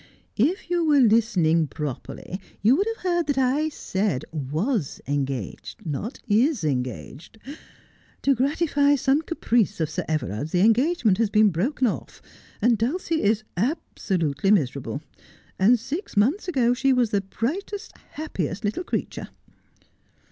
[0.51, 6.17] 'If you were listening properly you would have heard that I said was engaged, not
[6.27, 7.37] is engaged.
[8.23, 12.19] To gratify some caprice of Sir Everard's the engagement has been broken off,
[12.63, 15.03] and Dulcie is absolutely miserable.
[15.59, 19.29] And six months ago she was the brightest, happiest little creature.'